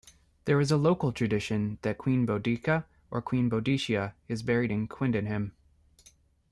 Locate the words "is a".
0.59-0.77